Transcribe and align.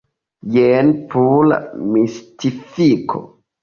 Jen 0.55 0.89
pura 1.13 1.61
mistifiko. 1.93 3.27